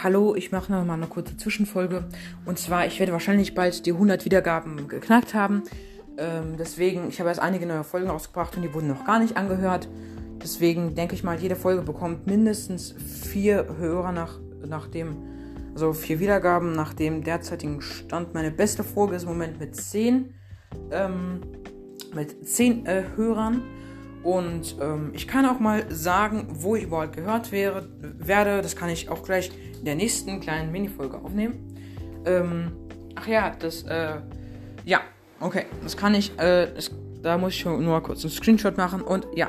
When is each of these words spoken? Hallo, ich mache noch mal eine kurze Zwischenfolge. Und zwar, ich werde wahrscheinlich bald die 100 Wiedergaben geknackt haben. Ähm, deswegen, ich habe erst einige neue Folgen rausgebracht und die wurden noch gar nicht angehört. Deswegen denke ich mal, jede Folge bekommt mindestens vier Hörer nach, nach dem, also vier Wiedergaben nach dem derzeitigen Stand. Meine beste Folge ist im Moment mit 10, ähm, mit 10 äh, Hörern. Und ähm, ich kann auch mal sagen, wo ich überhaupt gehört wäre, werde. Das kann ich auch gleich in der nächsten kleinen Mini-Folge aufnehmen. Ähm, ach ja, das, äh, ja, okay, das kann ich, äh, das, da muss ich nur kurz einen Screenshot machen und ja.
Hallo, 0.00 0.36
ich 0.36 0.52
mache 0.52 0.70
noch 0.70 0.84
mal 0.84 0.94
eine 0.94 1.08
kurze 1.08 1.36
Zwischenfolge. 1.36 2.04
Und 2.46 2.56
zwar, 2.56 2.86
ich 2.86 3.00
werde 3.00 3.10
wahrscheinlich 3.10 3.56
bald 3.56 3.84
die 3.84 3.92
100 3.92 4.24
Wiedergaben 4.24 4.86
geknackt 4.86 5.34
haben. 5.34 5.64
Ähm, 6.16 6.54
deswegen, 6.56 7.08
ich 7.08 7.18
habe 7.18 7.30
erst 7.30 7.40
einige 7.40 7.66
neue 7.66 7.82
Folgen 7.82 8.08
rausgebracht 8.08 8.54
und 8.54 8.62
die 8.62 8.72
wurden 8.72 8.86
noch 8.86 9.04
gar 9.04 9.18
nicht 9.18 9.36
angehört. 9.36 9.88
Deswegen 10.40 10.94
denke 10.94 11.16
ich 11.16 11.24
mal, 11.24 11.36
jede 11.40 11.56
Folge 11.56 11.82
bekommt 11.82 12.28
mindestens 12.28 12.92
vier 12.92 13.66
Hörer 13.76 14.12
nach, 14.12 14.38
nach 14.64 14.86
dem, 14.86 15.16
also 15.74 15.92
vier 15.92 16.20
Wiedergaben 16.20 16.76
nach 16.76 16.94
dem 16.94 17.24
derzeitigen 17.24 17.82
Stand. 17.82 18.34
Meine 18.34 18.52
beste 18.52 18.84
Folge 18.84 19.16
ist 19.16 19.24
im 19.24 19.30
Moment 19.30 19.58
mit 19.58 19.74
10, 19.74 20.32
ähm, 20.92 21.40
mit 22.14 22.48
10 22.48 22.86
äh, 22.86 23.02
Hörern. 23.16 23.62
Und 24.28 24.76
ähm, 24.78 25.12
ich 25.14 25.26
kann 25.26 25.46
auch 25.46 25.58
mal 25.58 25.90
sagen, 25.90 26.48
wo 26.50 26.76
ich 26.76 26.82
überhaupt 26.82 27.16
gehört 27.16 27.50
wäre, 27.50 27.88
werde. 28.18 28.60
Das 28.60 28.76
kann 28.76 28.90
ich 28.90 29.08
auch 29.08 29.22
gleich 29.22 29.50
in 29.78 29.86
der 29.86 29.94
nächsten 29.94 30.38
kleinen 30.40 30.70
Mini-Folge 30.70 31.16
aufnehmen. 31.16 31.74
Ähm, 32.26 32.72
ach 33.14 33.26
ja, 33.26 33.56
das, 33.58 33.84
äh, 33.84 34.16
ja, 34.84 35.00
okay, 35.40 35.64
das 35.82 35.96
kann 35.96 36.14
ich, 36.14 36.38
äh, 36.38 36.70
das, 36.74 36.90
da 37.22 37.38
muss 37.38 37.54
ich 37.54 37.64
nur 37.64 38.02
kurz 38.02 38.22
einen 38.22 38.30
Screenshot 38.30 38.76
machen 38.76 39.00
und 39.00 39.26
ja. 39.34 39.48